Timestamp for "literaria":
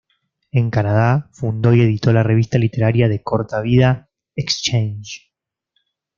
2.57-3.07